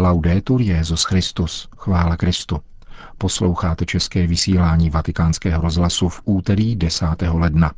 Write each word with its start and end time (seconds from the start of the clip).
Laudetur 0.00 0.60
Jezus 0.60 1.04
Christus, 1.04 1.68
chvála 1.76 2.16
Kristu. 2.16 2.60
Posloucháte 3.18 3.86
české 3.86 4.26
vysílání 4.26 4.90
Vatikánského 4.90 5.62
rozhlasu 5.62 6.08
v 6.08 6.20
úterý 6.24 6.76
10. 6.76 7.06
ledna. 7.32 7.72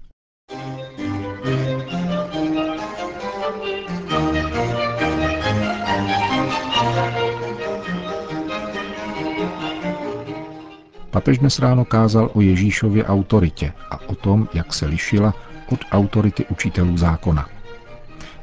Papež 11.11 11.39
dnes 11.39 11.59
ráno 11.59 11.85
kázal 11.85 12.31
o 12.35 12.41
Ježíšově 12.41 13.05
autoritě 13.05 13.73
a 13.91 14.01
o 14.09 14.15
tom, 14.15 14.49
jak 14.55 14.75
se 14.75 14.87
lišila 14.87 15.35
od 15.73 15.81
autority 15.93 16.47
učitelů 16.47 16.97
zákona. 16.97 17.60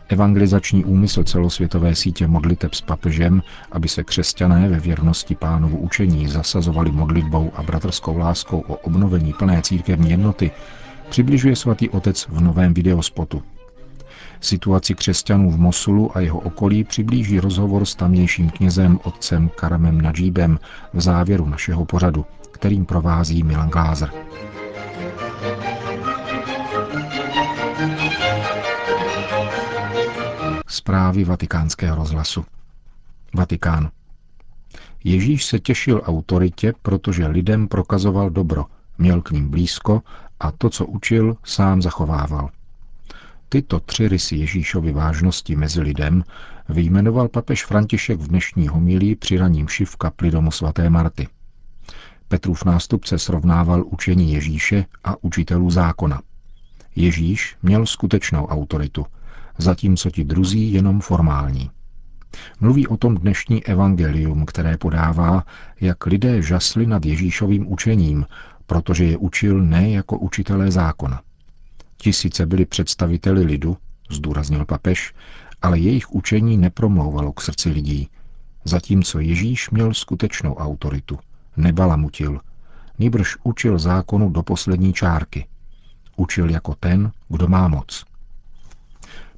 Evangelizační 0.10 0.86
úmysl 0.86 1.24
celosvětové 1.24 1.96
sítě 1.96 2.28
modliteb 2.28 2.74
s 2.74 2.82
papežem, 2.82 3.44
aby 3.72 3.88
se 3.88 4.04
křesťané 4.04 4.70
ve 4.70 4.80
věrnosti 4.80 5.36
pánovu 5.36 5.78
učení 5.78 6.28
zasazovali 6.28 6.92
modlitbou 6.92 7.52
a 7.56 7.64
bratrskou 7.64 8.18
láskou 8.18 8.60
o 8.68 8.76
obnovení 8.76 9.34
plné 9.34 9.62
církevní 9.62 10.10
jednoty, 10.10 10.52
přibližuje 11.10 11.56
svatý 11.56 11.90
otec 11.90 12.28
v 12.30 12.42
novém 12.42 12.74
videospotu. 12.74 13.44
Situaci 14.42 14.96
křesťanů 14.96 15.52
v 15.52 15.60
Mosulu 15.60 16.18
a 16.18 16.20
jeho 16.20 16.40
okolí 16.40 16.84
přiblíží 16.84 17.40
rozhovor 17.40 17.86
s 17.86 17.96
tamnějším 17.96 18.50
knězem 18.50 19.00
otcem 19.04 19.50
Karamem 19.50 20.02
Nadžíbem 20.02 20.60
v 20.94 21.02
závěru 21.02 21.46
našeho 21.46 21.86
pořadu, 21.86 22.26
kterým 22.52 22.86
provází 22.86 23.44
Milan 23.44 23.70
Glázer. 23.70 24.12
Zprávy 30.88 31.24
vatikánského 31.24 31.96
rozhlasu. 31.96 32.46
Vatikán. 33.34 33.92
Ježíš 35.04 35.46
se 35.46 35.60
těšil 35.60 36.02
autoritě, 36.06 36.74
protože 36.82 37.28
lidem 37.28 37.68
prokazoval 37.68 38.30
dobro, 38.30 38.66
měl 38.98 39.22
k 39.22 39.32
ním 39.32 39.50
blízko 39.50 40.02
a 40.40 40.52
to, 40.52 40.70
co 40.70 40.86
učil, 40.86 41.38
sám 41.44 41.82
zachovával. 41.82 42.50
Tyto 43.50 43.80
tři 43.80 44.08
rysy 44.08 44.36
Ježíšovy 44.36 44.92
vážnosti 44.92 45.56
mezi 45.56 45.82
lidem 45.82 46.24
vyjmenoval 46.70 47.28
papež 47.28 47.66
František 47.66 48.20
v 48.20 48.28
dnešní 48.28 48.68
homilii 48.68 49.16
při 49.16 49.38
raním 49.38 49.68
šiv 49.68 49.96
kapli 49.96 50.32
domu 50.32 50.52
svaté 50.52 50.90
Marty. 50.90 51.28
Petrův 52.28 52.66
nástupce 52.66 53.20
srovnával 53.20 53.84
učení 53.86 54.34
Ježíše 54.34 54.86
a 55.04 55.24
učitelů 55.24 55.70
zákona. 55.70 56.22
Ježíš 56.96 57.56
měl 57.64 57.86
skutečnou 57.86 58.46
autoritu, 58.46 59.06
zatímco 59.58 60.10
ti 60.10 60.24
druzí 60.24 60.74
jenom 60.74 61.02
formální. 61.02 61.72
Mluví 62.60 62.88
o 62.88 62.98
tom 62.98 63.18
dnešní 63.18 63.66
evangelium, 63.66 64.46
které 64.46 64.78
podává, 64.78 65.44
jak 65.82 66.06
lidé 66.06 66.42
žasli 66.42 66.86
nad 66.86 67.06
Ježíšovým 67.06 67.72
učením, 67.72 68.26
protože 68.66 69.06
je 69.06 69.18
učil 69.18 69.64
ne 69.64 69.90
jako 69.90 70.18
učitelé 70.18 70.72
zákona. 70.72 71.22
Ti 71.98 72.14
sice 72.14 72.46
byli 72.46 72.66
představiteli 72.66 73.44
lidu, 73.44 73.78
zdůraznil 74.10 74.66
papež, 74.66 75.14
ale 75.62 75.80
jejich 75.80 76.12
učení 76.12 76.58
nepromlouvalo 76.58 77.34
k 77.34 77.42
srdci 77.42 77.70
lidí, 77.70 78.10
zatímco 78.64 79.20
Ježíš 79.20 79.70
měl 79.70 79.94
skutečnou 79.94 80.56
autoritu, 80.56 81.20
nebalamutil, 81.58 82.40
nýbrž 83.00 83.38
učil 83.44 83.80
zákonu 83.80 84.30
do 84.30 84.44
poslední 84.44 84.94
čárky. 84.94 85.48
Učil 86.16 86.50
jako 86.50 86.76
ten, 86.76 87.12
kdo 87.30 87.48
má 87.48 87.68
moc. 87.68 88.06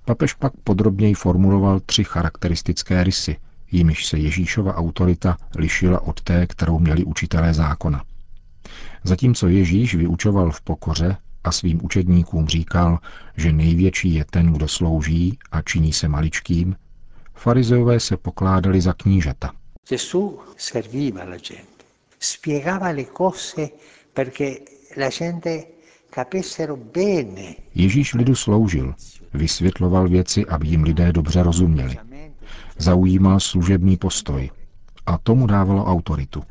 Papež 0.09 0.33
pak 0.33 0.53
podrobněji 0.63 1.13
formuloval 1.13 1.79
tři 1.79 2.03
charakteristické 2.03 3.03
rysy, 3.03 3.37
jimiž 3.71 4.05
se 4.05 4.17
Ježíšova 4.17 4.75
autorita 4.75 5.37
lišila 5.55 6.01
od 6.01 6.21
té, 6.21 6.47
kterou 6.47 6.79
měli 6.79 7.03
učitelé 7.03 7.53
zákona. 7.53 8.03
Zatímco 9.03 9.47
Ježíš 9.47 9.95
vyučoval 9.95 10.51
v 10.51 10.61
pokoře 10.61 11.17
a 11.43 11.51
svým 11.51 11.85
učedníkům 11.85 12.47
říkal, 12.47 12.99
že 13.37 13.51
největší 13.51 14.13
je 14.13 14.25
ten, 14.25 14.53
kdo 14.53 14.67
slouží 14.67 15.37
a 15.51 15.61
činí 15.61 15.93
se 15.93 16.07
maličkým, 16.07 16.75
farizeové 17.35 17.99
se 17.99 18.17
pokládali 18.17 18.81
za 18.81 18.93
knížata. 18.93 19.51
Gesù 19.89 20.39
serviva 20.57 21.23
la 21.23 21.37
gente 21.37 21.83
spiegava 22.19 22.89
le 22.91 23.05
cose 23.17 23.69
perché 24.13 24.57
la 24.95 25.09
gente. 25.09 25.78
Ježíš 27.75 28.13
lidu 28.13 28.35
sloužil, 28.35 28.95
vysvětloval 29.33 30.09
věci, 30.09 30.45
aby 30.45 30.67
jim 30.67 30.83
lidé 30.83 31.13
dobře 31.13 31.43
rozuměli. 31.43 31.97
Zaujímal 32.77 33.39
služební 33.39 33.97
postoj 33.97 34.51
a 35.05 35.17
tomu 35.17 35.47
dávalo 35.47 35.85
autoritu. 35.85 36.43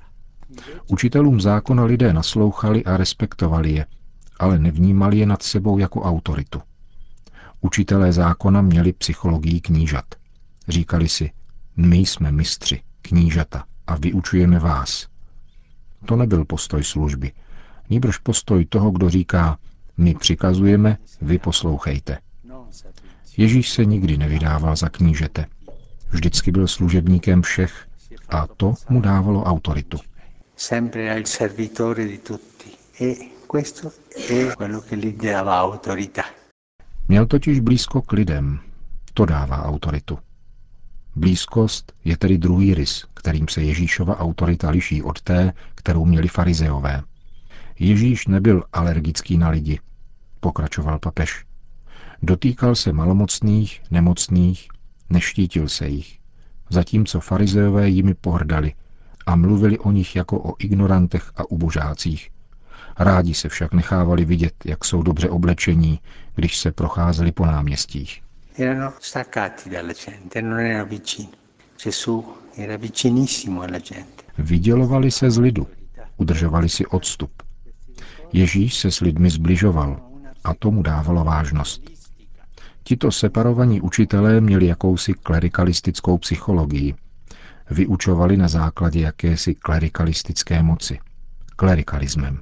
Učitelům 0.87 1.41
zákona 1.41 1.85
lidé 1.85 2.13
naslouchali 2.13 2.85
a 2.85 2.97
respektovali 2.97 3.73
je, 3.73 3.87
ale 4.39 4.59
nevnímali 4.59 5.19
je 5.19 5.27
nad 5.27 5.43
sebou 5.43 5.79
jako 5.79 6.03
autoritu. 6.03 6.63
Učitelé 7.61 8.13
zákona 8.13 8.63
měli 8.63 8.93
psychologii 8.93 9.61
knížat. 9.61 10.05
Říkali 10.69 11.09
si, 11.09 11.31
my 11.77 11.97
jsme 11.97 12.33
mistři, 12.33 12.83
knížata 13.03 13.65
a 13.87 13.97
vyučujeme 13.97 14.59
vás. 14.59 15.09
To 16.05 16.17
nebyl 16.17 16.45
postoj 16.45 16.85
služby. 16.85 17.33
Nýbrž 17.91 18.19
postoj 18.19 18.65
toho, 18.65 18.91
kdo 18.91 19.11
říká, 19.11 19.59
my 19.97 20.15
přikazujeme, 20.15 20.99
vy 21.21 21.39
poslouchejte. 21.39 22.19
Ježíš 23.37 23.71
se 23.71 23.85
nikdy 23.85 24.19
nevydával 24.19 24.77
za 24.77 24.89
knížete. 24.89 25.47
Vždycky 26.11 26.51
byl 26.51 26.69
služebníkem 26.69 27.43
všech 27.43 27.87
a 28.29 28.47
to 28.47 28.75
mu 28.89 29.01
dávalo 29.01 29.45
autoritu. 29.45 29.99
E 33.01 33.15
Měl 37.09 37.27
totiž 37.27 37.61
blízko 37.61 38.03
k 38.03 38.13
lidem. 38.13 38.61
To 39.15 39.27
dává 39.27 39.65
autoritu. 39.65 40.19
Blízkost 41.17 41.93
je 42.05 42.17
tedy 42.17 42.39
druhý 42.39 42.75
rys, 42.75 43.05
kterým 43.15 43.49
se 43.49 43.63
Ježíšova 43.63 44.19
autorita 44.19 44.71
liší 44.71 45.03
od 45.03 45.21
té, 45.21 45.53
kterou 45.75 46.05
měli 46.05 46.29
farizeové. 46.29 47.03
Ježíš 47.79 48.27
nebyl 48.27 48.65
alergický 48.73 49.39
na 49.39 49.49
lidi, 49.49 49.81
pokračoval 50.41 50.99
papež. 50.99 51.45
Dotýkal 52.23 52.75
se 52.75 52.93
malomocných, 52.93 53.83
nemocných, 53.91 54.69
neštítil 55.11 55.69
se 55.69 55.89
jich, 55.89 56.19
zatímco 56.71 57.21
farizeové 57.21 57.89
jimi 57.89 58.15
pohrdali 58.15 58.75
a 59.27 59.37
mluvili 59.37 59.79
o 59.79 59.93
nich 59.93 60.17
jako 60.17 60.41
o 60.41 60.55
ignorantech 60.59 61.33
a 61.37 61.51
ubožácích. 61.51 62.31
Rádi 62.99 63.35
se 63.35 63.49
však 63.49 63.75
nechávali 63.75 64.25
vidět, 64.25 64.55
jak 64.65 64.85
jsou 64.85 65.03
dobře 65.03 65.31
oblečení, 65.31 66.01
když 66.35 66.59
se 66.59 66.73
procházeli 66.73 67.33
po 67.33 67.47
náměstích 67.47 68.23
erano 68.59 68.93
staccati 69.01 69.71
dalla 69.71 69.93
gente, 69.93 70.43
non 70.43 70.59
erano 70.59 70.87
vicini. 70.87 71.31
Gesù 71.77 72.37
era 72.57 72.77
vicinissimo 72.77 73.63
alla 73.63 73.79
gente. 73.79 74.25
Vydělovali 74.39 75.11
se 75.11 75.31
z 75.31 75.39
lidu, 75.39 75.67
udržovali 76.17 76.69
si 76.69 76.87
odstup. 76.87 77.43
Ježíš 78.33 78.75
se 78.75 78.91
s 78.91 79.01
lidmi 79.01 79.31
zbližoval 79.31 80.01
a 80.45 80.55
tomu 80.55 80.83
dávalo 80.83 81.25
vážnost. 81.25 81.83
Tito 82.83 83.13
separovaní 83.13 83.81
učitelé 83.81 84.41
měli 84.41 84.67
jakousi 84.67 85.15
klerikalistickou 85.15 86.19
psychologii. 86.19 86.95
Vyučovali 87.71 88.37
na 88.37 88.49
základě 88.49 89.01
jakési 89.01 89.55
klerikalistické 89.55 90.63
moci. 90.63 90.99
Klerikalismem. 91.57 92.41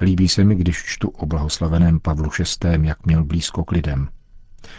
Líbí 0.00 0.28
se 0.28 0.44
mi, 0.44 0.54
když 0.54 0.84
čtu 0.84 1.08
o 1.08 1.26
blahoslaveném 1.26 2.00
Pavlu 2.00 2.30
VI., 2.38 2.78
jak 2.82 3.06
měl 3.06 3.24
blízko 3.24 3.64
k 3.64 3.72
lidem. 3.72 4.08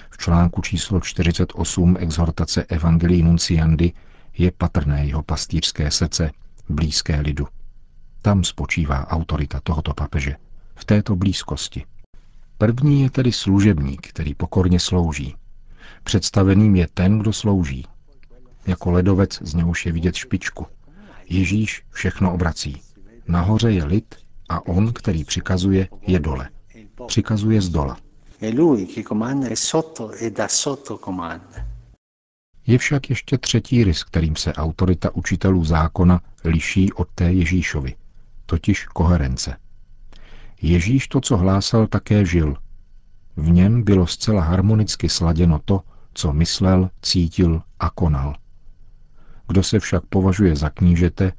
V 0.09 0.17
článku 0.17 0.61
číslo 0.61 0.99
48 0.99 1.97
exhortace 1.99 2.63
Evangelii 2.63 3.23
Nunciandy 3.23 3.93
je 4.37 4.51
patrné 4.51 5.05
jeho 5.05 5.23
pastýřské 5.23 5.91
srdce, 5.91 6.31
blízké 6.69 7.19
lidu. 7.19 7.47
Tam 8.21 8.43
spočívá 8.43 9.07
autorita 9.07 9.59
tohoto 9.63 9.93
papeže, 9.93 10.35
v 10.75 10.85
této 10.85 11.15
blízkosti. 11.15 11.85
První 12.57 13.01
je 13.01 13.09
tedy 13.09 13.31
služebník, 13.31 14.07
který 14.07 14.35
pokorně 14.35 14.79
slouží. 14.79 15.35
Představeným 16.03 16.75
je 16.75 16.87
ten, 16.93 17.19
kdo 17.19 17.33
slouží. 17.33 17.85
Jako 18.67 18.91
ledovec 18.91 19.39
z 19.41 19.53
něhož 19.53 19.85
je 19.85 19.91
vidět 19.91 20.15
špičku. 20.15 20.65
Ježíš 21.29 21.83
všechno 21.91 22.33
obrací. 22.33 22.81
Nahoře 23.27 23.71
je 23.71 23.85
lid 23.85 24.15
a 24.49 24.67
on, 24.67 24.93
který 24.93 25.23
přikazuje, 25.23 25.87
je 26.01 26.19
dole. 26.19 26.49
Přikazuje 27.07 27.61
z 27.61 27.69
dola. 27.69 27.97
E. 28.41 28.53
Je 32.67 32.77
však 32.77 33.09
ještě 33.09 33.37
třetí 33.37 33.83
rys, 33.83 34.03
kterým 34.03 34.35
se 34.35 34.53
autorita 34.53 35.15
učitelů 35.15 35.65
zákona 35.65 36.21
liší 36.43 36.93
od 36.93 37.07
té 37.15 37.33
Ježíšovi, 37.33 37.95
totiž 38.49 38.85
koherence. 38.85 39.55
Ježíš 40.61 41.07
to, 41.07 41.21
co 41.21 41.37
hlásal, 41.37 41.87
také 41.87 42.25
žil. 42.25 42.55
V 43.37 43.49
něm 43.49 43.83
bylo 43.83 44.07
zcela 44.07 44.41
harmonicky 44.41 45.09
sladěno 45.09 45.59
to, 45.65 45.81
co 46.13 46.33
myslel, 46.33 46.89
cítil 47.01 47.61
a 47.79 47.89
konal. 47.89 48.35
Kdo 49.47 49.63
se 49.63 49.79
však 49.79 50.03
považuje 50.05 50.55
za 50.55 50.69
knížete, 50.69 51.31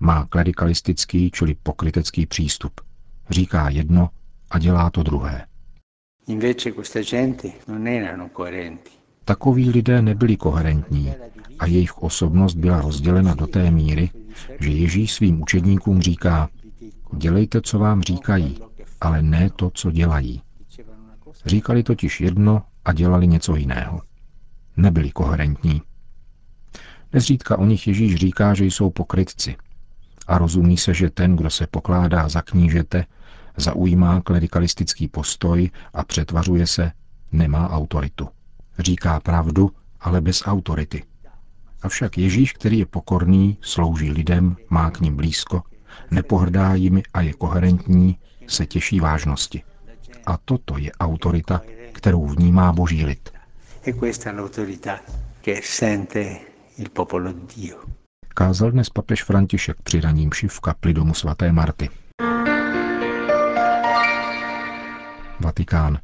má 0.00 0.26
klerikalistický, 0.26 1.30
čili 1.30 1.54
pokrytecký 1.62 2.26
přístup. 2.26 2.80
Říká 3.30 3.68
jedno 3.68 4.10
a 4.50 4.58
dělá 4.58 4.90
to 4.90 5.02
druhé. 5.02 5.46
Takoví 9.24 9.70
lidé 9.70 10.02
nebyli 10.02 10.36
koherentní 10.36 11.14
a 11.58 11.66
jejich 11.66 11.98
osobnost 11.98 12.54
byla 12.54 12.80
rozdělena 12.80 13.34
do 13.34 13.46
té 13.46 13.70
míry, 13.70 14.10
že 14.60 14.70
Ježíš 14.70 15.12
svým 15.12 15.42
učedníkům 15.42 16.02
říká, 16.02 16.48
dělejte, 17.12 17.60
co 17.60 17.78
vám 17.78 18.02
říkají, 18.02 18.58
ale 19.00 19.22
ne 19.22 19.50
to, 19.50 19.70
co 19.74 19.90
dělají. 19.90 20.42
Říkali 21.46 21.82
totiž 21.82 22.20
jedno 22.20 22.62
a 22.84 22.92
dělali 22.92 23.26
něco 23.26 23.56
jiného. 23.56 24.02
Nebyli 24.76 25.10
koherentní. 25.10 25.82
Nezřídka 27.12 27.58
o 27.58 27.64
nich 27.64 27.86
Ježíš 27.86 28.14
říká, 28.14 28.54
že 28.54 28.64
jsou 28.64 28.90
pokrytci. 28.90 29.56
A 30.26 30.38
rozumí 30.38 30.76
se, 30.76 30.94
že 30.94 31.10
ten, 31.10 31.36
kdo 31.36 31.50
se 31.50 31.66
pokládá 31.66 32.28
za 32.28 32.42
knížete, 32.42 33.04
zaujímá 33.56 34.20
klerikalistický 34.20 35.08
postoj 35.08 35.70
a 35.94 36.04
přetvařuje 36.04 36.66
se, 36.66 36.92
nemá 37.32 37.70
autoritu. 37.70 38.28
Říká 38.78 39.20
pravdu, 39.20 39.70
ale 40.00 40.20
bez 40.20 40.42
autority. 40.46 41.04
Avšak 41.82 42.18
Ježíš, 42.18 42.52
který 42.52 42.78
je 42.78 42.86
pokorný, 42.86 43.58
slouží 43.60 44.10
lidem, 44.10 44.56
má 44.70 44.90
k 44.90 45.00
ním 45.00 45.16
blízko, 45.16 45.62
nepohrdá 46.10 46.74
jimi 46.74 47.02
a 47.14 47.20
je 47.20 47.32
koherentní, 47.32 48.18
se 48.46 48.66
těší 48.66 49.00
vážnosti. 49.00 49.62
A 50.26 50.36
toto 50.44 50.78
je 50.78 50.92
autorita, 50.92 51.60
kterou 51.92 52.26
vnímá 52.26 52.72
boží 52.72 53.04
lid. 53.04 53.30
E 53.86 53.92
Kázal 58.28 58.70
dnes 58.70 58.90
papež 58.90 59.22
František 59.24 59.76
při 59.82 60.00
raním 60.00 60.30
v 60.48 60.60
kapli 60.60 60.94
domu 60.94 61.14
svaté 61.14 61.52
Marty. 61.52 61.88
Vatikán. 65.40 65.98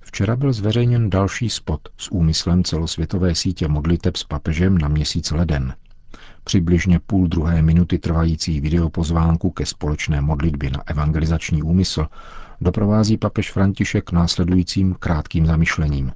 Včera 0.00 0.36
byl 0.36 0.52
zveřejněn 0.52 1.10
další 1.10 1.50
spot 1.50 1.80
s 1.96 2.12
úmyslem 2.12 2.64
celosvětové 2.64 3.34
sítě 3.34 3.68
modliteb 3.68 4.16
s 4.16 4.24
papežem 4.24 4.78
na 4.78 4.88
měsíc 4.88 5.30
leden. 5.30 5.74
Přibližně 6.44 7.00
půl 7.06 7.28
druhé 7.28 7.62
minuty 7.62 7.98
trvající 7.98 8.60
videopozvánku 8.60 9.50
ke 9.50 9.66
společné 9.66 10.20
modlitbě 10.20 10.70
na 10.70 10.82
evangelizační 10.86 11.62
úmysl 11.62 12.06
doprovází 12.60 13.16
papež 13.16 13.52
František 13.52 14.12
následujícím 14.12 14.96
krátkým 14.98 15.46
zamyšlením. 15.46 16.12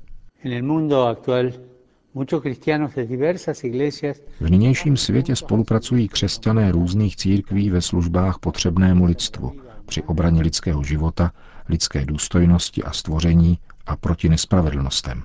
V 4.40 4.50
nynějším 4.50 4.96
světě 4.96 5.36
spolupracují 5.36 6.08
křesťané 6.08 6.72
různých 6.72 7.16
církví 7.16 7.70
ve 7.70 7.80
službách 7.80 8.38
potřebnému 8.38 9.04
lidstvu, 9.04 9.52
při 9.86 10.02
obraně 10.02 10.42
lidského 10.42 10.82
života, 10.84 11.32
lidské 11.68 12.06
důstojnosti 12.06 12.82
a 12.82 12.92
stvoření 12.92 13.58
a 13.86 13.96
proti 13.96 14.28
nespravedlnostem. 14.28 15.22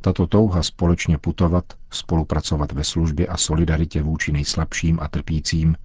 Tato 0.00 0.26
touha 0.26 0.62
společně 0.62 1.18
putovat, 1.18 1.64
spolupracovat 1.90 2.72
ve 2.72 2.84
službě 2.84 3.26
a 3.26 3.36
solidaritě 3.36 4.02
vůči 4.02 4.32
nejslabším 4.32 4.98
a 5.00 5.08
trpícím 5.08 5.76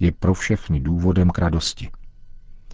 je 0.00 0.12
pro 0.12 0.34
všechny 0.34 0.80
důvodem 0.80 1.30
k 1.30 1.38
radosti. 1.38 1.90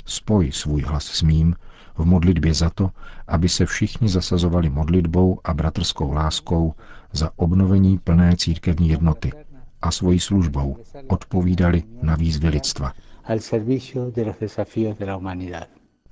Spoj 0.06 0.52
svůj 0.52 0.82
hlas 0.82 1.04
s 1.04 1.22
mým 1.22 1.54
v 1.94 2.04
modlitbě 2.04 2.54
za 2.54 2.70
to, 2.70 2.90
aby 3.26 3.48
se 3.48 3.66
všichni 3.66 4.08
zasazovali 4.08 4.70
modlitbou 4.70 5.40
a 5.44 5.54
bratrskou 5.54 6.12
láskou 6.12 6.74
za 7.12 7.30
obnovení 7.36 7.98
plné 7.98 8.36
církevní 8.36 8.88
jednoty 8.88 9.32
a 9.82 9.90
svojí 9.90 10.20
službou 10.20 10.76
odpovídali 11.08 11.82
na 12.02 12.16
výzvy 12.16 12.48
lidstva. 12.48 12.92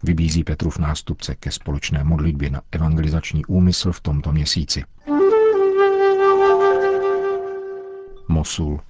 Vybízí 0.03 0.45
Petrův 0.45 0.79
nástupce 0.79 1.35
ke 1.35 1.51
společné 1.51 2.05
modlitbě 2.05 2.51
na 2.51 2.63
evangelizační 2.73 3.45
úmysl 3.45 3.93
v 3.93 4.01
tomto 4.01 4.33
měsíci. 4.33 4.85
Mosul. 8.29 8.81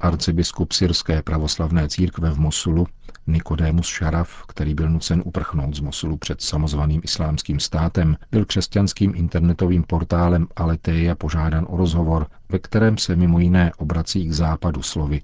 Arcibiskup 0.00 0.72
syrské 0.72 1.22
pravoslavné 1.22 1.88
církve 1.88 2.30
v 2.30 2.38
Mosulu 2.38 2.86
Nikodémus 3.26 3.86
Šaraf, 3.86 4.44
který 4.46 4.74
byl 4.74 4.90
nucen 4.90 5.22
uprchnout 5.24 5.74
z 5.76 5.80
Mosulu 5.80 6.16
před 6.16 6.40
samozvaným 6.40 7.00
islámským 7.04 7.60
státem, 7.60 8.16
byl 8.30 8.44
křesťanským 8.44 9.12
internetovým 9.16 9.82
portálem 9.82 10.46
Aleteja 10.56 11.14
požádan 11.14 11.66
o 11.68 11.76
rozhovor, 11.76 12.26
ve 12.48 12.58
kterém 12.58 12.98
se 12.98 13.16
mimo 13.16 13.38
jiné 13.38 13.72
obrací 13.78 14.28
k 14.28 14.32
západu 14.32 14.82
slovy 14.82 15.22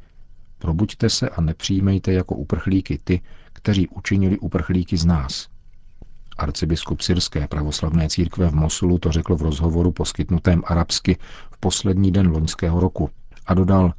Probuďte 0.59 1.11
se 1.11 1.29
a 1.29 1.41
nepřijmejte 1.41 2.13
jako 2.13 2.35
uprchlíky 2.35 2.99
ty, 3.05 3.21
kteří 3.67 3.89
učinili 3.89 4.39
uprchlíky 4.39 4.97
z 4.97 5.05
nás. 5.05 5.49
Arcibiskup 6.39 7.01
syrské 7.01 7.49
pravoslavné 7.49 8.09
církve 8.09 8.49
v 8.49 8.55
Mosulu 8.55 8.99
to 8.99 9.13
řekl 9.13 9.37
v 9.37 9.43
rozhovoru 9.43 9.93
poskytnutém 9.93 10.63
arabsky 10.67 11.19
v 11.51 11.59
poslední 11.59 12.13
den 12.13 12.31
loňského 12.31 12.81
roku 12.81 13.11
a 13.47 13.55
dodal, 13.55 13.95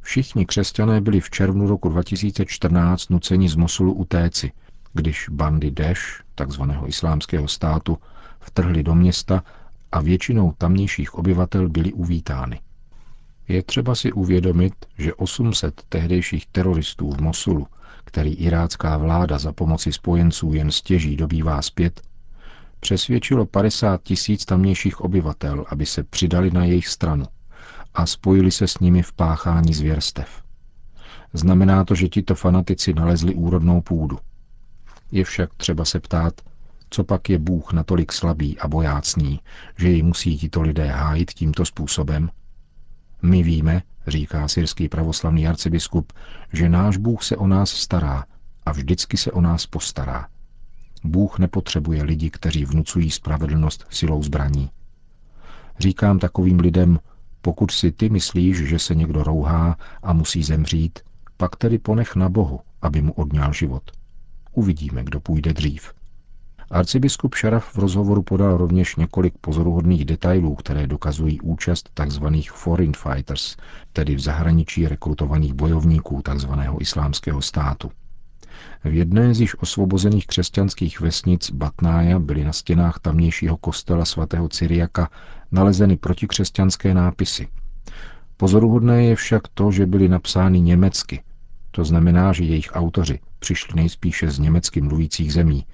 všichni 0.00 0.46
křesťané 0.46 1.00
byli 1.00 1.20
v 1.20 1.30
červnu 1.30 1.66
roku 1.66 1.88
2014 1.88 3.10
nuceni 3.10 3.48
z 3.48 3.56
Mosulu 3.56 3.92
utéci, 3.92 4.52
když 4.92 5.28
bandy 5.28 5.70
Daesh, 5.70 6.22
takzvaného 6.34 6.88
islámského 6.88 7.48
státu, 7.48 7.98
vtrhli 8.40 8.82
do 8.82 8.94
města 8.94 9.42
a 9.92 10.00
většinou 10.00 10.52
tamnějších 10.58 11.14
obyvatel 11.14 11.68
byli 11.68 11.92
uvítány. 11.92 12.60
Je 13.48 13.62
třeba 13.62 13.94
si 13.94 14.12
uvědomit, 14.12 14.74
že 14.98 15.14
800 15.14 15.82
tehdejších 15.88 16.46
teroristů 16.46 17.10
v 17.10 17.20
Mosulu 17.20 17.66
který 18.10 18.34
irácká 18.34 18.96
vláda 18.96 19.38
za 19.38 19.52
pomoci 19.52 19.92
spojenců 19.92 20.52
jen 20.52 20.70
stěží 20.70 21.16
dobývá 21.16 21.62
zpět, 21.62 22.00
přesvědčilo 22.80 23.46
50 23.46 24.02
tisíc 24.02 24.44
tamnějších 24.44 25.00
obyvatel, 25.00 25.64
aby 25.68 25.86
se 25.86 26.02
přidali 26.02 26.50
na 26.50 26.64
jejich 26.64 26.88
stranu 26.88 27.24
a 27.94 28.06
spojili 28.06 28.50
se 28.50 28.68
s 28.68 28.78
nimi 28.78 29.02
v 29.02 29.12
páchání 29.12 29.74
zvěrstev. 29.74 30.42
Znamená 31.32 31.84
to, 31.84 31.94
že 31.94 32.08
tito 32.08 32.34
fanatici 32.34 32.94
nalezli 32.94 33.34
úrodnou 33.34 33.80
půdu. 33.80 34.18
Je 35.12 35.24
však 35.24 35.54
třeba 35.54 35.84
se 35.84 36.00
ptát, 36.00 36.40
co 36.90 37.04
pak 37.04 37.30
je 37.30 37.38
Bůh 37.38 37.72
natolik 37.72 38.12
slabý 38.12 38.58
a 38.58 38.68
bojácný, 38.68 39.40
že 39.78 39.88
jej 39.88 40.02
musí 40.02 40.38
tito 40.38 40.62
lidé 40.62 40.86
hájit 40.86 41.30
tímto 41.30 41.64
způsobem? 41.64 42.30
My 43.22 43.42
víme, 43.42 43.82
říká 44.10 44.48
syrský 44.48 44.88
pravoslavný 44.88 45.46
arcibiskup, 45.48 46.12
že 46.52 46.68
náš 46.68 46.96
Bůh 46.96 47.22
se 47.22 47.36
o 47.36 47.46
nás 47.46 47.70
stará 47.70 48.24
a 48.66 48.72
vždycky 48.72 49.16
se 49.16 49.32
o 49.32 49.40
nás 49.40 49.66
postará. 49.66 50.28
Bůh 51.04 51.38
nepotřebuje 51.38 52.02
lidi, 52.02 52.30
kteří 52.30 52.64
vnucují 52.64 53.10
spravedlnost 53.10 53.86
silou 53.90 54.22
zbraní. 54.22 54.70
Říkám 55.78 56.18
takovým 56.18 56.60
lidem, 56.60 56.98
pokud 57.42 57.70
si 57.70 57.92
ty 57.92 58.08
myslíš, 58.08 58.56
že 58.56 58.78
se 58.78 58.94
někdo 58.94 59.22
rouhá 59.22 59.76
a 60.02 60.12
musí 60.12 60.42
zemřít, 60.42 60.98
pak 61.36 61.56
tedy 61.56 61.78
ponech 61.78 62.16
na 62.16 62.28
Bohu, 62.28 62.60
aby 62.82 63.02
mu 63.02 63.12
odňal 63.12 63.52
život. 63.52 63.90
Uvidíme, 64.52 65.04
kdo 65.04 65.20
půjde 65.20 65.52
dřív. 65.52 65.92
Arcibiskup 66.72 67.34
Šaraf 67.34 67.74
v 67.74 67.78
rozhovoru 67.78 68.22
podal 68.22 68.56
rovněž 68.56 68.96
několik 68.96 69.34
pozoruhodných 69.40 70.04
detailů, 70.04 70.54
které 70.54 70.86
dokazují 70.86 71.40
účast 71.40 71.90
tzv. 71.94 72.24
foreign 72.52 72.92
fighters, 72.92 73.56
tedy 73.92 74.14
v 74.14 74.20
zahraničí 74.20 74.88
rekrutovaných 74.88 75.54
bojovníků 75.54 76.22
tzv. 76.22 76.50
islámského 76.80 77.42
státu. 77.42 77.90
V 78.84 78.94
jedné 78.94 79.34
z 79.34 79.40
již 79.40 79.62
osvobozených 79.62 80.26
křesťanských 80.26 81.00
vesnic 81.00 81.50
Batnája 81.50 82.18
byly 82.18 82.44
na 82.44 82.52
stěnách 82.52 82.98
tamnějšího 82.98 83.56
kostela 83.56 84.04
svatého 84.04 84.48
Cyriaka 84.48 85.10
nalezeny 85.52 85.96
protikřesťanské 85.96 86.94
nápisy. 86.94 87.48
Pozoruhodné 88.36 89.04
je 89.04 89.16
však 89.16 89.42
to, 89.54 89.72
že 89.72 89.86
byly 89.86 90.08
napsány 90.08 90.60
německy. 90.60 91.22
To 91.70 91.84
znamená, 91.84 92.32
že 92.32 92.44
jejich 92.44 92.68
autoři 92.72 93.18
přišli 93.38 93.74
nejspíše 93.76 94.30
z 94.30 94.38
německy 94.38 94.80
mluvících 94.80 95.32
zemí, 95.32 95.64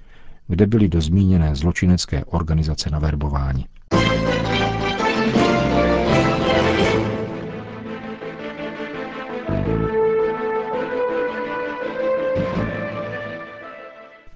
kde 0.47 0.67
byly 0.67 0.89
do 0.89 1.01
zmíněné 1.01 1.55
zločinecké 1.55 2.25
organizace 2.25 2.89
naverbováni. 2.89 3.65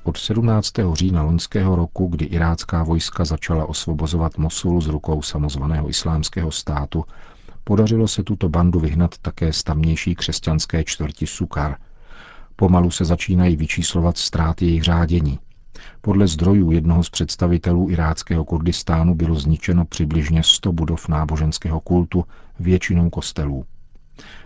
Od 0.04 0.18
17. 0.18 0.72
října 0.94 1.24
loňského 1.24 1.76
roku, 1.76 2.08
kdy 2.08 2.26
irácká 2.26 2.84
vojska 2.84 3.26
začala 3.26 3.66
osvobozovat 3.66 4.38
Mosul 4.38 4.82
z 4.82 4.88
rukou 4.88 5.22
samozvaného 5.22 5.90
islámského 5.90 6.52
státu, 6.52 7.06
podařilo 7.64 8.08
se 8.08 8.24
tuto 8.24 8.50
bandu 8.50 8.80
vyhnat 8.80 9.18
také 9.18 9.54
z 9.54 9.64
tamnější 9.64 10.16
křesťanské 10.16 10.84
čtvrti 10.84 11.28
Sukar. 11.28 11.76
Pomalu 12.56 12.92
se 12.92 13.06
začínají 13.06 13.56
vyčíslovat 13.56 14.18
ztráty 14.18 14.66
jejich 14.66 14.84
řádění– 14.84 15.40
podle 16.02 16.28
zdrojů 16.28 16.72
jednoho 16.72 17.04
z 17.04 17.10
představitelů 17.10 17.90
iráckého 17.90 18.46
Kurdistánu 18.46 19.16
bylo 19.16 19.36
zničeno 19.36 19.86
přibližně 19.86 20.44
100 20.44 20.72
budov 20.72 21.08
náboženského 21.08 21.80
kultu, 21.80 22.26
většinou 22.60 23.10
kostelů. 23.10 23.66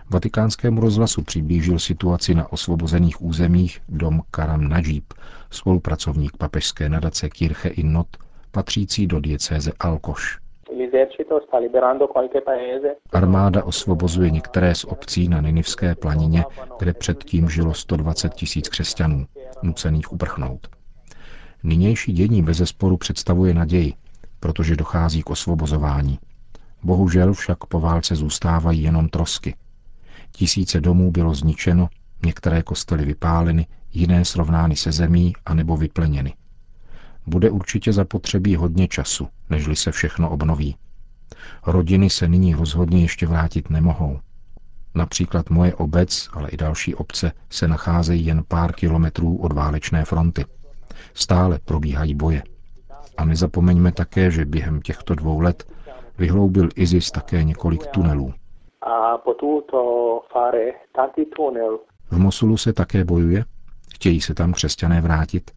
Vatikánskému 0.09 0.81
rozhlasu 0.81 1.23
přiblížil 1.23 1.79
situaci 1.79 2.33
na 2.33 2.51
osvobozených 2.51 3.21
územích 3.21 3.81
dom 3.89 4.21
Karam 4.31 4.69
Najib, 4.69 5.13
spolupracovník 5.51 6.37
papežské 6.37 6.89
nadace 6.89 7.29
Kirche 7.29 7.69
in 7.69 7.93
Not, 7.93 8.07
patřící 8.51 9.07
do 9.07 9.19
diecéze 9.19 9.71
Alkoš. 9.79 10.37
Armáda 13.11 13.63
osvobozuje 13.63 14.29
některé 14.31 14.75
z 14.75 14.83
obcí 14.83 15.29
na 15.29 15.41
Ninivské 15.41 15.95
planině, 15.95 16.45
kde 16.79 16.93
předtím 16.93 17.49
žilo 17.49 17.73
120 17.73 18.33
tisíc 18.33 18.69
křesťanů, 18.69 19.25
nucených 19.63 20.11
uprchnout. 20.11 20.74
Nynější 21.65 22.13
dění 22.13 22.41
bez 22.43 22.57
zesporu 22.57 22.97
představuje 22.97 23.53
naději, 23.53 23.93
protože 24.39 24.75
dochází 24.75 25.23
k 25.23 25.29
osvobozování. 25.29 26.19
Bohužel 26.83 27.33
však 27.33 27.65
po 27.65 27.79
válce 27.79 28.15
zůstávají 28.15 28.83
jenom 28.83 29.09
trosky. 29.09 29.55
Tisíce 30.31 30.81
domů 30.81 31.11
bylo 31.11 31.35
zničeno, 31.35 31.89
některé 32.25 32.63
kostely 32.63 33.05
vypáleny, 33.05 33.67
jiné 33.93 34.25
srovnány 34.25 34.75
se 34.75 34.91
zemí 34.91 35.33
a 35.45 35.53
nebo 35.53 35.77
vyplněny. 35.77 36.33
Bude 37.27 37.49
určitě 37.49 37.93
zapotřebí 37.93 38.55
hodně 38.55 38.87
času, 38.87 39.27
nežli 39.49 39.75
se 39.75 39.91
všechno 39.91 40.29
obnoví. 40.29 40.75
Rodiny 41.65 42.09
se 42.09 42.27
nyní 42.27 42.53
rozhodně 42.53 43.01
ještě 43.01 43.27
vrátit 43.27 43.69
nemohou. 43.69 44.19
Například 44.95 45.49
moje 45.49 45.75
obec, 45.75 46.29
ale 46.33 46.49
i 46.49 46.57
další 46.57 46.95
obce 46.95 47.31
se 47.49 47.67
nacházejí 47.67 48.25
jen 48.25 48.43
pár 48.47 48.73
kilometrů 48.73 49.37
od 49.37 49.53
válečné 49.53 50.05
fronty. 50.05 50.45
Stále 51.13 51.59
probíhají 51.65 52.15
boje. 52.15 52.43
A 53.17 53.25
nezapomeňme 53.25 53.91
také, 53.91 54.31
že 54.31 54.45
během 54.45 54.81
těchto 54.81 55.15
dvou 55.15 55.39
let 55.39 55.63
vyhloubil 56.17 56.69
ISIS 56.75 57.11
také 57.11 57.43
několik 57.43 57.87
tunelů. 57.87 58.33
V 62.11 62.17
Mosulu 62.17 62.57
se 62.57 62.73
také 62.73 63.03
bojuje? 63.03 63.45
Chtějí 63.95 64.21
se 64.21 64.33
tam 64.33 64.53
křesťané 64.53 65.01
vrátit? 65.01 65.51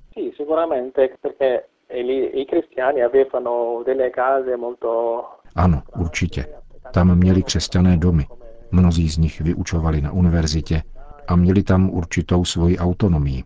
Ano, 5.56 5.82
určitě. 5.98 6.46
Tam 6.92 7.18
měli 7.18 7.42
křesťané 7.42 7.96
domy. 7.96 8.26
Mnozí 8.70 9.08
z 9.08 9.18
nich 9.18 9.40
vyučovali 9.40 10.00
na 10.00 10.12
univerzitě 10.12 10.82
a 11.28 11.36
měli 11.36 11.62
tam 11.62 11.90
určitou 11.90 12.44
svoji 12.44 12.78
autonomii. 12.78 13.44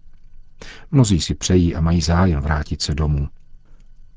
Mnozí 0.91 1.21
si 1.21 1.35
přejí 1.35 1.75
a 1.75 1.81
mají 1.81 2.01
zájem 2.01 2.41
vrátit 2.41 2.83
se 2.83 2.95
domů. 2.95 3.29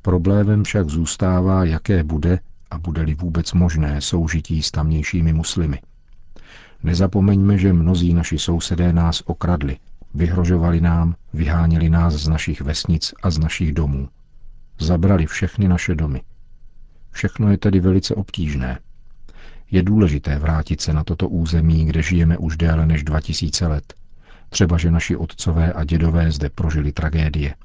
Problémem 0.01 0.63
však 0.63 0.89
zůstává, 0.89 1.65
jaké 1.65 2.03
bude 2.03 2.39
a 2.71 2.77
bude-li 2.77 3.15
vůbec 3.15 3.53
možné 3.53 4.01
soužití 4.01 4.63
s 4.63 4.71
tamnějšími 4.71 5.33
muslimy. 5.33 5.81
Nezapomeňme, 6.83 7.57
že 7.57 7.73
mnozí 7.73 8.13
naši 8.13 8.39
sousedé 8.39 8.93
nás 8.93 9.21
okradli, 9.25 9.77
vyhrožovali 10.13 10.81
nám, 10.81 11.15
vyháněli 11.33 11.89
nás 11.89 12.13
z 12.13 12.27
našich 12.27 12.61
vesnic 12.61 13.13
a 13.23 13.29
z 13.29 13.37
našich 13.37 13.73
domů. 13.73 14.09
Zabrali 14.79 15.25
všechny 15.25 15.67
naše 15.67 15.95
domy. 15.95 16.21
Všechno 17.11 17.51
je 17.51 17.57
tedy 17.57 17.79
velice 17.79 18.15
obtížné. 18.15 18.79
Je 19.71 19.83
důležité 19.83 20.39
vrátit 20.39 20.81
se 20.81 20.93
na 20.93 21.03
toto 21.03 21.29
území, 21.29 21.85
kde 21.85 22.01
žijeme 22.01 22.37
už 22.37 22.57
déle 22.57 22.85
než 22.85 23.03
2000 23.03 23.67
let. 23.67 23.93
Třeba, 24.55 24.77
že 24.77 24.91
naši 24.91 25.17
otcové 25.17 25.73
a 25.73 25.83
dědové 25.83 26.31
zde 26.31 26.49
prožili 26.49 26.91
tragédie. 26.91 27.55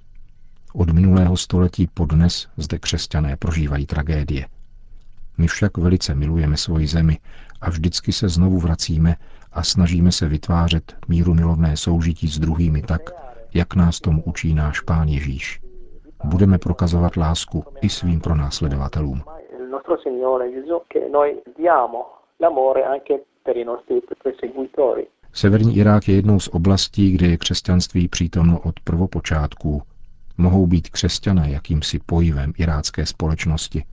Od 0.75 0.90
minulého 0.90 1.37
století 1.37 1.88
po 1.94 2.06
dnes 2.06 2.49
zde 2.56 2.78
křesťané 2.78 3.37
prožívají 3.37 3.87
tragédie. 3.87 4.47
My 5.38 5.47
však 5.47 5.78
velice 5.78 6.14
milujeme 6.14 6.56
svoji 6.56 6.87
zemi 6.87 7.18
a 7.61 7.70
vždycky 7.70 8.12
se 8.12 8.28
znovu 8.28 8.59
vracíme 8.59 9.16
a 9.52 9.62
snažíme 9.62 10.12
se 10.12 10.28
vytvářet 10.28 10.97
míru 11.09 11.35
milovné 11.35 11.76
soužití 11.76 12.28
s 12.28 12.38
druhými 12.38 12.82
tak, 12.82 13.11
jak 13.54 13.75
nás 13.75 14.00
tomu 14.00 14.23
učí 14.23 14.54
náš 14.54 14.80
Pán 14.80 15.09
Ježíš. 15.09 15.61
Budeme 16.25 16.59
prokazovat 16.59 17.16
lásku 17.16 17.64
i 17.82 17.88
svým 17.88 18.20
pronásledovatelům. 18.20 19.23
Severní 25.32 25.76
Irák 25.76 26.08
je 26.08 26.14
jednou 26.14 26.40
z 26.40 26.49
oblastí, 26.49 27.12
kde 27.12 27.26
je 27.26 27.37
křesťanství 27.37 28.08
přítomno 28.08 28.60
od 28.60 28.80
prvopočátků. 28.80 29.82
Mohou 30.38 30.66
být 30.66 30.88
křesťané 30.88 31.50
jakýmsi 31.50 31.99
pojivem 32.06 32.52
irácké 32.58 33.06
společnosti– 33.06 33.84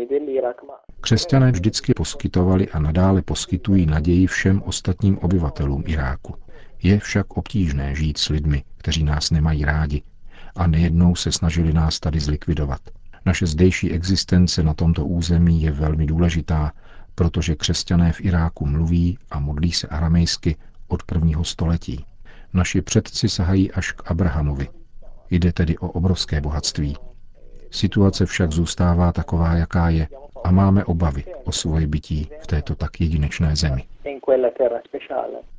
e 0.00 0.06
dell'Irak. 0.06 0.62
Křesťané 1.00 1.52
vždycky 1.52 1.94
poskytovali 1.94 2.68
a 2.68 2.78
nadále 2.78 3.22
poskytují 3.22 3.86
naději 3.86 4.26
všem 4.26 4.62
ostatním 4.62 5.18
obyvatelům 5.18 5.84
Iráku. 5.86 6.34
Je 6.82 6.98
však 6.98 7.36
obtížné 7.36 7.94
žít 7.94 8.18
s 8.18 8.28
lidmi, 8.28 8.62
kteří 8.78 9.04
nás 9.04 9.30
nemají 9.30 9.64
rádi 9.64 10.02
a 10.56 10.66
nejednou 10.66 11.14
se 11.14 11.32
snažili 11.32 11.72
nás 11.72 12.00
tady 12.00 12.20
zlikvidovat. 12.20 12.80
Naše 13.26 13.46
zdejší 13.46 13.92
existence 13.92 14.62
na 14.62 14.74
tomto 14.74 15.06
území 15.06 15.62
je 15.62 15.70
velmi 15.70 16.06
důležitá, 16.06 16.72
protože 17.14 17.54
křesťané 17.54 18.12
v 18.12 18.20
Iráku 18.20 18.66
mluví 18.66 19.18
a 19.30 19.40
modlí 19.40 19.72
se 19.72 19.88
aramejsky 19.88 20.56
od 20.88 21.02
prvního 21.02 21.44
století. 21.44 22.04
Naši 22.52 22.82
předci 22.82 23.28
sahají 23.28 23.72
až 23.72 23.92
k 23.92 24.10
Abrahamovi. 24.10 24.68
Jde 25.30 25.52
tedy 25.52 25.78
o 25.78 25.88
obrovské 25.88 26.40
bohatství. 26.40 26.96
Situace 27.70 28.26
však 28.26 28.52
zůstává 28.52 29.12
taková, 29.12 29.54
jaká 29.54 29.88
je 29.88 30.08
a 30.44 30.50
máme 30.50 30.84
obavy 30.84 31.24
o 31.44 31.52
svoje 31.52 31.86
bytí 31.86 32.28
v 32.42 32.46
této 32.46 32.74
tak 32.74 33.00
jedinečné 33.00 33.56
zemi. 33.56 33.84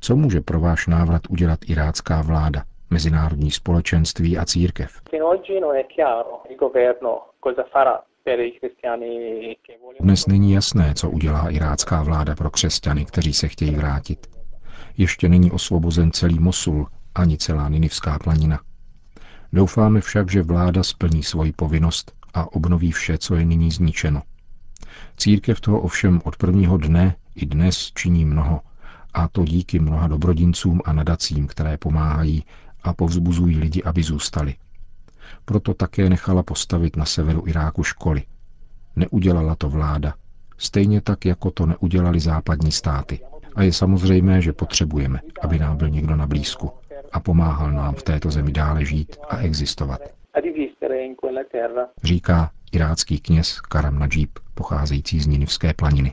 Co 0.00 0.16
může 0.16 0.40
pro 0.40 0.60
váš 0.60 0.86
návrat 0.86 1.22
udělat 1.28 1.58
irácká 1.66 2.22
vláda, 2.22 2.64
mezinárodní 2.92 3.50
společenství 3.50 4.38
a 4.38 4.44
církev? 4.44 5.00
Dnes 10.00 10.26
není 10.26 10.52
jasné, 10.52 10.94
co 10.94 11.10
udělá 11.10 11.50
irácká 11.50 12.02
vláda 12.02 12.34
pro 12.34 12.50
křesťany, 12.50 13.04
kteří 13.04 13.32
se 13.32 13.48
chtějí 13.48 13.74
vrátit. 13.74 14.26
Ještě 14.96 15.28
není 15.28 15.50
osvobozen 15.50 16.10
celý 16.10 16.38
Mosul 16.38 16.86
ani 17.14 17.38
celá 17.38 17.68
Ninivská 17.68 18.18
planina. 18.18 18.60
Doufáme 19.52 20.00
však, 20.00 20.30
že 20.30 20.42
vláda 20.42 20.82
splní 20.82 21.22
svoji 21.22 21.52
povinnost 21.52 22.12
a 22.34 22.52
obnoví 22.52 22.92
vše, 22.92 23.18
co 23.18 23.34
je 23.34 23.44
nyní 23.44 23.70
zničeno. 23.70 24.22
Církev 25.16 25.60
toho 25.60 25.80
ovšem 25.80 26.20
od 26.24 26.36
prvního 26.36 26.76
dne 26.78 27.16
i 27.34 27.46
dnes 27.46 27.92
činí 27.94 28.24
mnoho, 28.24 28.60
a 29.14 29.28
to 29.28 29.44
díky 29.44 29.78
mnoha 29.78 30.08
dobrodincům 30.08 30.80
a 30.84 30.92
nadacím, 30.92 31.46
které 31.46 31.76
pomáhají 31.76 32.44
a 32.82 32.92
povzbuzují 32.94 33.58
lidi, 33.58 33.82
aby 33.82 34.02
zůstali. 34.02 34.54
Proto 35.44 35.74
také 35.74 36.08
nechala 36.08 36.42
postavit 36.42 36.96
na 36.96 37.04
severu 37.04 37.42
Iráku 37.46 37.84
školy. 37.84 38.22
Neudělala 38.96 39.54
to 39.54 39.68
vláda, 39.68 40.14
stejně 40.58 41.00
tak, 41.00 41.24
jako 41.24 41.50
to 41.50 41.66
neudělali 41.66 42.20
západní 42.20 42.72
státy. 42.72 43.20
A 43.54 43.62
je 43.62 43.72
samozřejmé, 43.72 44.42
že 44.42 44.52
potřebujeme, 44.52 45.20
aby 45.42 45.58
nám 45.58 45.76
byl 45.76 45.88
někdo 45.88 46.16
na 46.16 46.26
blízku 46.26 46.70
a 47.12 47.20
pomáhal 47.20 47.72
nám 47.72 47.94
v 47.94 48.02
této 48.02 48.30
zemi 48.30 48.52
dále 48.52 48.84
žít 48.84 49.16
a 49.28 49.36
existovat. 49.36 50.00
Říká 52.02 52.50
irácký 52.72 53.20
kněz 53.20 53.60
Karam 53.60 53.98
Najib, 53.98 54.38
pocházející 54.54 55.20
z 55.20 55.26
Ninivské 55.26 55.74
planiny. 55.74 56.12